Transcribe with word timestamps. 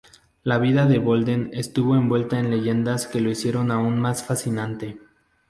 La 0.41 0.57
vida 0.57 0.87
de 0.87 0.97
Bolden 0.97 1.51
estuvo 1.53 1.95
envuelta 1.95 2.39
en 2.39 2.49
leyendas 2.49 3.05
que 3.05 3.21
lo 3.21 3.29
hicieron 3.29 3.69
aún 3.69 3.99
más 3.99 4.23
fascinante. 4.23 4.99